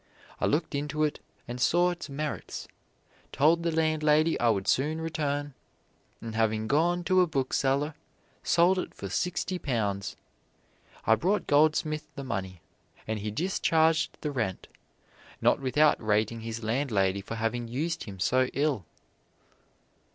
[0.39, 2.67] I looked into it and saw its merits;
[3.31, 5.53] told the landlady I would soon return,
[6.19, 7.93] and having gone to a bookseller,
[8.41, 10.15] sold it for sixty pounds.
[11.05, 12.61] I brought Goldsmith the money,
[13.07, 14.67] and he discharged the rent,
[15.39, 18.87] not without rating his landlady for having used him so ill."